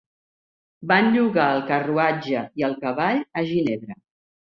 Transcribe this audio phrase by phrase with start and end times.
[0.91, 4.05] Van llogar el carruatge i el cavall a Ginebra.